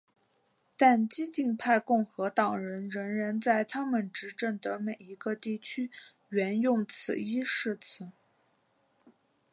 [0.75, 5.91] 但激进派共和党人仍然在他们执政的每一个地区
[6.29, 8.09] 援用此一誓词。